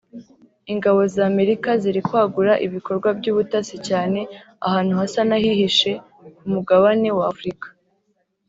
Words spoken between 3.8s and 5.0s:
cyane ahantu